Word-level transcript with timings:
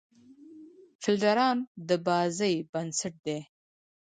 فیلډران 1.01 1.57
د 1.87 1.89
بازۍ 2.05 2.55
بېنسټ 2.71 3.13
دي. 3.25 3.39